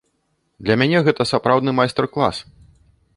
Для 0.67 0.77
мяне 0.81 1.01
гэта 1.07 1.27
сапраўдны 1.33 1.71
майстар-клас. 1.81 2.35